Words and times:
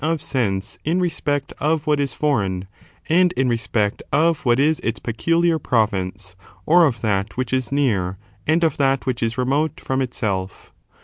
of 0.03 0.19
sense 0.19 0.79
in 0.83 0.99
respect 0.99 1.53
of 1.59 1.85
what 1.85 1.99
is 1.99 2.15
foreign, 2.15 2.67
and 3.07 3.31
in 3.33 3.47
respect 3.47 4.01
of 4.11 4.43
what 4.47 4.59
is 4.59 4.79
its 4.79 4.97
peculiar 4.97 5.59
province, 5.59 6.35
or 6.65 6.87
of 6.87 7.01
that 7.01 7.37
which 7.37 7.53
is 7.53 7.71
near 7.71 8.17
and 8.47 8.63
of 8.63 8.77
that 8.77 9.05
which 9.05 9.21
is 9.21 9.37
remote 9.37 9.79
from 9.79 10.01
itself. 10.01 10.73